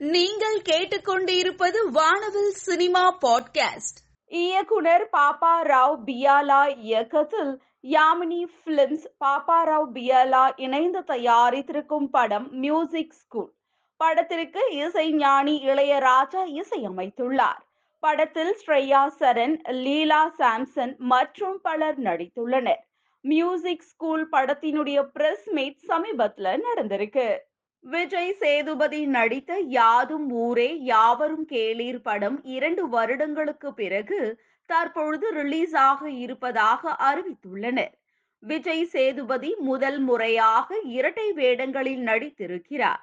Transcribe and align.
நீங்கள் 0.00 0.60
கேட்டுக்கொண்டிருப்பது 0.60 1.90
வானவில் 1.92 2.50
சினிமா 2.50 3.18
பாட்காஸ்ட். 3.18 3.98
இயக்குனர் 4.26 5.08
பாப்பா 5.12 5.62
ராவ் 5.62 5.98
பியாலா 6.06 6.78
இயக்கத்தில் 6.78 7.62
யாமினி 7.82 8.46
பிலிம்ஸ் 8.64 9.08
பாப்பா 9.24 9.64
ராவ் 9.64 9.86
பியாலா 9.94 10.52
இணைந்து 10.56 11.00
தயாரித்திருக்கும் 11.00 12.06
படம் 12.10 12.48
மியூசிக் 12.50 13.12
ஸ்கூல். 13.12 13.52
படத்திற்கு 13.96 14.60
இசை 14.70 15.12
ஞானி 15.12 15.62
இளையராஜா 15.64 16.62
இசையமைத்துள்ளார். 16.62 17.62
படத்தில் 17.98 18.58
ஸ்ரேயா 18.66 19.10
சரண் 19.18 19.70
லீலா 19.70 20.34
சாம்சன் 20.38 20.96
மற்றும் 20.96 21.60
பலர் 21.62 22.00
நடித்துள்ளனர். 22.00 22.80
மியூசிக் 23.20 23.82
ஸ்கூல் 23.82 24.28
படத்தினுடைய 24.32 25.02
பிரஸ் 25.02 25.50
மீட் 25.50 25.78
சமீபத்தில் 25.78 26.64
நடந்திருக்கு. 26.64 27.38
விஜய் 27.84 28.32
சேதுபதி 28.32 29.06
நடித்த 29.06 29.52
யாதும் 29.58 30.30
ஊரே 30.30 30.78
யாவரும் 30.82 31.46
கேளீர் 31.48 32.00
படம் 32.02 32.36
இரண்டு 32.44 32.88
வருடங்களுக்கு 32.88 33.74
பிறகு 33.74 34.18
தற்பொழுது 34.66 35.26
ரிலீஸ் 35.32 35.74
ஆக 35.74 36.10
இருப்பதாக 36.10 36.92
அறிவித்துள்ளனர். 37.08 37.94
விஜய் 38.42 38.84
சேதுபதி 38.84 39.50
முதல் 39.60 39.98
முறையாக 39.98 40.78
இரட்டை 40.96 41.32
வேடங்களில் 41.32 42.02
நடித்திருக்கிறார். 42.02 43.02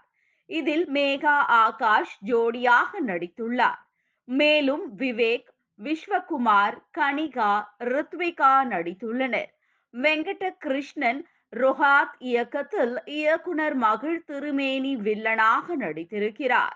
இதில் 0.49 0.85
மேகா 0.89 1.35
ஆகாஷ் 1.65 2.15
ஜோடியாக 2.25 3.01
நடித்துள்ளார். 3.05 3.81
மேலும் 4.27 4.85
விவேக் 4.97 5.49
விஸ்வகுமார் 5.79 6.77
கனிகா 6.97 7.51
ரித்விகா 7.93 8.53
நடித்துள்ளனர். 8.73 9.51
வெங்கட 9.93 10.43
கிருஷ்ணன் 10.59 11.21
ரொஹாத் 11.55 12.15
இயக்கத்தில் 12.19 12.95
இயக்குனர் 13.05 13.75
மகிழ் 13.75 14.23
திருமேனி 14.23 14.95
வில்லனாக 14.95 15.75
நடித்திருக்கிறார். 15.79 16.75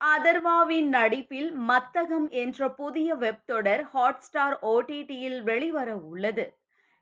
அதர்வாவின் 0.00 0.88
நடிப்பில் 0.88 1.50
மத்தகம் 1.68 2.28
என்ற 2.28 2.68
புதிய 2.70 3.14
வெப் 3.14 3.46
தொடர் 3.46 3.82
ஹாட்ஸ்டார் 3.94 4.56
ஓடிடியில் 4.62 5.42
வெளிவர 5.42 5.96
உள்ளது. 5.96 6.46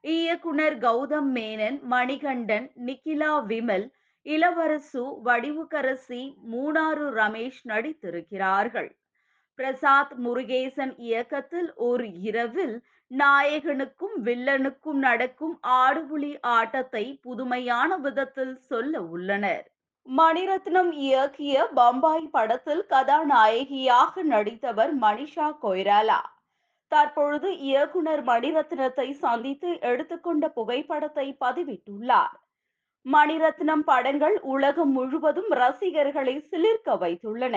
இயக்குனர் 0.01 0.79
கௌதம் 0.79 1.31
மேனன் 1.34 1.79
மணிகண்டன் 1.91 2.70
நிக்கிலா 2.87 3.35
விமல் 3.48 3.87
இளவரசு 4.27 5.05
வடிவுக்கரசி 5.25 6.23
மூணாறு 6.53 7.07
ரமேஷ் 7.20 7.61
நடித்திருக்கிறார்கள். 7.64 8.91
பிரசாத் 9.59 10.12
முருகேசன் 10.25 10.92
இயக்கத்தில் 10.97 11.70
ஒரு 11.75 12.05
இரவில் 12.20 12.75
நாயகனுக்கும் 13.11 14.17
வில்லனுக்கும் 14.25 15.01
நடக்கும் 15.06 15.55
ஆடுபுலி 15.77 16.33
ஆட்டத்தை 16.41 17.05
புதுமையான 17.23 17.97
விதத்தில் 17.97 18.55
சொல்ல 18.70 19.01
உள்ளனர். 19.14 19.64
மணிரத்னம் 20.09 20.91
இயக்கிய 21.06 21.64
பம்பாய் 21.75 22.29
படத்தில் 22.36 22.84
கதாநாயகியாக 22.86 24.23
நடித்தவர் 24.23 24.92
மணிஷா 24.98 25.48
கொய்ராலா. 25.62 26.20
தற்பொழுது 26.92 27.51
இயக்குனர் 27.70 28.23
மணிரத்னத்தை 28.25 29.09
சந்தித்து 29.25 29.73
எடுத்துக்கொண்ட 29.81 30.48
புகைப்படத்தை 30.48 31.27
பதிவிட்டுள்ளார். 31.45 32.36
மணிரத்னம் 33.06 33.84
படங்கள் 33.91 34.39
உலகம் 34.55 34.92
முழுவதும் 34.92 35.51
ரசிகர்களை 35.62 36.36
சிலிர்க்க 36.51 36.97
வைத்துள்ளன. 37.05 37.56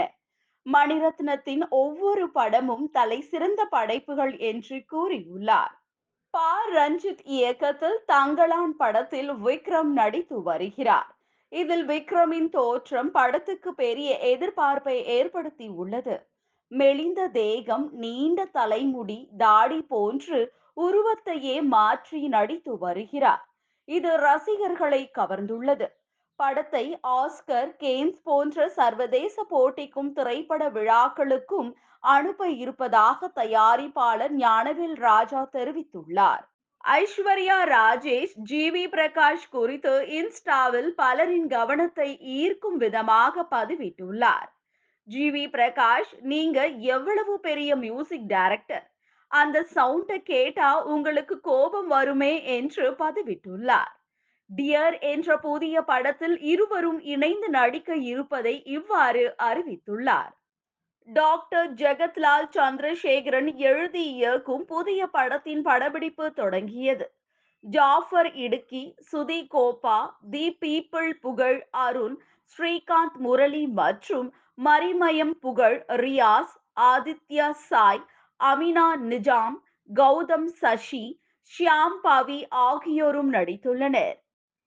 மணிரத்னத்தின் 0.69 1.69
ஒவ்வொரு 1.69 2.31
படமும் 2.31 2.89
தலை 2.91 3.21
சிறந்த 3.21 3.65
படைப்புகள் 3.65 4.37
என்று 4.37 4.83
கூறியுள்ளார். 4.91 5.73
பா. 6.29 6.67
ரஞ்சித் 6.67 7.19
இயக்கத்தில் 7.23 7.99
தங்களான் 8.07 8.73
படத்தில் 8.77 9.31
விக்ரம் 9.31 9.91
நடித்து 9.91 10.41
வருகிறார். 10.41 11.15
இதில் 11.49 11.87
விக்ரமின் 11.87 12.49
தோற்றம் 12.49 13.11
படத்துக்கு 13.11 13.73
பெரிய 13.73 14.19
எதிர்பார்ப்பை 14.23 15.03
ஏற்படுத்தி 15.03 15.67
உள்ளது. 15.67 16.29
மெலிந்த 16.67 17.27
தேகம் 17.27 17.89
நீண்ட 17.91 18.45
தலைமுடி 18.45 19.29
தாடி 19.37 19.81
போன்று 19.81 20.53
உருவத்தையே 20.75 21.61
மாற்றி 21.61 22.27
நடித்து 22.27 22.77
வருகிறார். 22.77 23.49
இது 23.85 24.17
ரசிகர்களை 24.17 25.11
கவர்ந்துள்ளது. 25.17 25.87
படத்தை 26.41 26.85
ஆஸ்கர் 27.21 27.71
கேன்ஸ் 27.83 28.19
போன்ற 28.23 28.67
சர்வதேச 28.77 29.43
போட்டிக்கும் 29.49 30.11
திரைப்பட 30.11 30.63
விழாக்களுக்கும் 30.77 31.69
அனுப்ப 32.03 32.47
இருப்பதாக 32.61 33.29
தயாரிப்பாளர் 33.35 34.33
ஞானவேல் 34.37 34.95
ராஜா 35.07 35.41
தெரிவித்துள்ளார். 35.57 36.45
ஐஸ்வர்யா 36.83 37.57
ராஜேஷ் 37.73 38.33
ஜி 38.49 38.63
வி 38.75 38.83
பிரகாஷ் 38.93 39.45
குறித்து 39.49 39.93
இன்ஸ்டாவில் 40.19 40.89
பலரின் 41.01 41.47
கவனத்தை 41.47 42.09
ஈர்க்கும் 42.39 42.77
விதமாக 42.77 43.45
பதிவிட்டுள்ளார். 43.51 44.49
ஜி 45.07 45.27
வி 45.35 45.45
பிரகாஷ் 45.55 46.13
நீங்க 46.31 46.59
எவ்வளவு 46.95 47.33
பெரிய 47.39 47.71
மியூசிக் 47.85 48.27
டைரக்டர்? 48.27 48.85
அந்த 49.31 49.57
சவுண்டை 49.75 50.19
கேட்டா 50.33 50.69
உங்களுக்கு 50.93 51.35
கோபம் 51.49 51.89
வருமே 51.95 52.33
என்று 52.57 52.85
பதிவிட்டுள்ளார். 53.03 53.95
டியர் 54.57 54.95
என்ற 54.99 55.37
புதிய 55.37 55.81
படத்தில் 55.81 56.37
இருவரும் 56.41 56.99
இணைந்து 56.99 57.49
நடிக்க 57.49 57.95
இருப்பதை 57.95 58.63
இவ்வாறு 58.63 59.35
அறிவித்துள்ளார். 59.43 60.33
டாக்டர் 61.07 61.73
ஜெகத்லால் 61.73 62.47
சந்திரசேகரன் 62.55 63.49
எழுதி 63.55 64.03
இயக்கும் 64.13 64.65
புதிய 64.65 65.07
படத்தின் 65.07 65.61
படப்பிடிப்பு 65.61 66.33
தொடங்கியது. 66.33 67.05
ஜாஃபர் 67.63 68.29
இடுக்கி 68.35 68.83
சுதி 69.11 69.47
கோபா 69.47 69.97
தி 70.29 70.57
பீப்பிள் 70.61 71.11
புகழ் 71.21 71.59
அருண் 71.69 72.15
ஸ்ரீகாந்த் 72.57 73.17
முரளி 73.17 73.67
மற்றும் 73.67 74.29
மரிமயம் 74.65 75.35
புகழ் 75.39 75.77
ரியாஸ் 76.03 76.55
ஆதித்யா 76.79 77.51
சாய் 77.51 78.01
அமினா 78.39 78.87
நிஜாம் 79.11 79.57
கௌதம் 79.89 80.49
சஷி 80.61 81.05
ஷியாம் 81.53 81.97
பவி 82.03 82.39
ஆகியோரும் 82.49 83.31
நடித்துள்ளனர். 83.33 84.17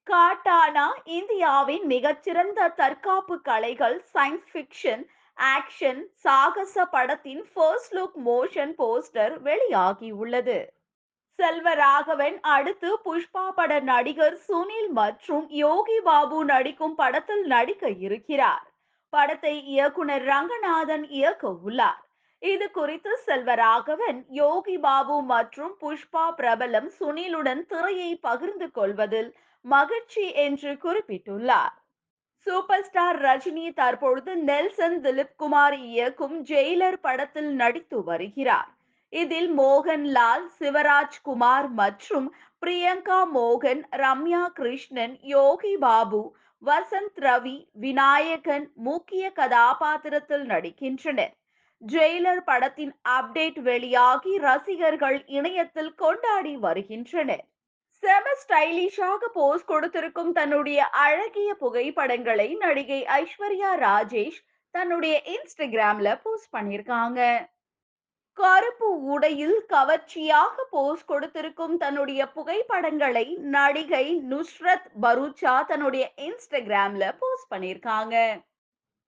காட்டானா 0.06 0.86
இந்தியாவின் 1.16 1.84
மிகச்சிறந்த 1.86 2.68
தற்காப்பு 2.80 3.36
கலைகள் 3.40 3.96
சயின்ஸ் 4.14 4.48
ஃபிக்ஷன் 4.50 5.04
ஆக்ஷன் 5.38 6.00
சாகச 6.24 6.84
படத்தின் 6.86 7.42
ஃபர்ஸ்ட் 7.52 7.94
லுக் 7.94 8.18
மோஷன் 8.26 8.72
போஸ்டர் 8.80 9.34
வெளியாகியுள்ளது. 9.46 10.58
செல்வராகவன் 11.38 12.36
அடுத்து 12.56 12.90
புஷ்பா 13.04 13.44
பட 13.50 13.78
நடிகர் 13.80 14.36
சுனில் 14.48 14.90
மற்றும் 14.90 15.46
யோகி 15.62 15.98
பாபு 16.00 16.38
நடிக்கும் 16.44 16.94
படத்தில் 16.94 17.44
நடிக்க 17.46 17.90
இருக்கிறார். 18.06 18.66
படத்தை 19.12 19.54
இயக்குனர் 19.74 20.26
ரங்கநாதன் 20.32 21.06
இயக்க 21.10 21.44
உள்ளார். 21.66 22.00
இது 22.42 22.66
குறித்து 22.70 23.12
செல்வராகவன் 23.26 24.20
யோகி 24.42 24.76
பாபு 24.78 25.16
மற்றும் 25.32 25.74
புஷ்பா 25.82 26.26
பிரபலம் 26.38 26.88
சுனிலுடன் 26.98 27.62
திரையை 27.66 28.10
பகிர்ந்து 28.28 28.68
கொள்வதில் 28.70 29.30
மகிழ்ச்சி 29.64 30.24
என்று 30.46 30.72
குறிப்பிட்டுள்ளார். 30.84 31.74
சூப்பர் 32.46 32.84
ஸ்டார் 32.84 33.18
ரஜினி 33.22 33.66
தற்பொழுது 33.72 34.32
நெல்சன் 34.36 34.98
திலீப் 35.00 35.36
குமார் 35.36 35.76
இயக்கும் 35.78 36.44
ஜெயிலர் 36.44 36.98
படத்தில் 37.00 37.52
நடித்து 37.54 38.04
வருகிறார். 38.04 38.70
இதில் 39.12 39.50
மோகன்லால் 39.58 40.44
சிவராஜ் 40.58 41.18
குமார் 41.22 41.68
மற்றும் 41.70 42.26
பிரியங்கா 42.62 43.20
மோகன் 43.34 43.82
ரம்யா 43.92 44.42
கிருஷ்ணன் 44.52 45.14
யோகி 45.22 45.76
பாபு 45.76 46.22
வசந்த் 46.62 47.18
ரவி 47.20 47.56
விநாயகன் 47.72 48.66
முக்கிய 48.74 49.24
கதாபாத்திரத்தில் 49.30 50.44
நடிக்கின்றனர். 50.46 51.34
ஜெயிலர் 51.82 52.44
படத்தின் 52.44 52.94
அப்டேட் 53.08 53.58
வெளியாகி 53.62 54.38
ரசிகர்கள் 54.38 55.18
இணையத்தில் 55.26 55.94
கொண்டாடி 55.94 56.56
வருகின்றனர். 56.56 57.44
செம 58.04 58.26
ஸ்டைலிஷாக 58.40 59.28
போஸ் 59.32 59.64
கொடுத்திருக்கும் 59.64 60.32
தன்னுடைய 60.32 60.80
அழகிய 61.04 61.50
புகைப்படங்களை 61.54 62.48
நடிகை 62.54 62.98
ஐஸ்வர்யா 63.18 63.70
ராஜேஷ் 63.84 64.40
தன்னுடைய 64.74 65.14
இன்ஸ்டாகிராம்ல 65.34 66.08
போஸ்ட் 66.22 66.50
பண்ணியிருக்காங்க. 66.56 67.20
கருப்பு 68.38 68.88
உடையில் 69.12 69.58
கவர்ச்சியாக 69.66 70.64
போஸ் 70.70 71.04
கொடுத்திருக்கும் 71.04 71.76
தன்னுடைய 71.76 72.20
புகைப்படங்களை 72.32 73.26
நடிகை 73.56 74.06
நுஸ்ரத் 74.30 74.88
பரூச்சா 75.02 75.54
தன்னுடைய 75.66 76.04
இன்ஸ்டாகிராம்ல 76.28 77.06
போஸ்ட் 77.18 77.50
பண்ணியிருக்காங்க. 77.54 78.16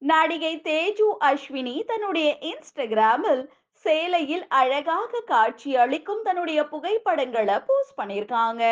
நடிகை 0.02 0.54
தேஜு 0.70 1.08
அஸ்வினி 1.30 1.76
தன்னுடைய 1.84 2.30
இன்ஸ்டாகிராமில் 2.50 3.44
சேலையில் 3.86 4.44
அழகாக 4.60 5.22
காட்சி 5.26 5.70
அளிக்கும் 5.76 6.22
தன்னுடைய 6.22 6.60
புகைப்படங்களை 6.72 7.56
போஸ்ட் 7.66 7.98
பண்ணியிருக்காங்க. 7.98 8.64